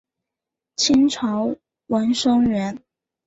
[0.77, 1.55] 清朝
[1.85, 2.81] 文生员。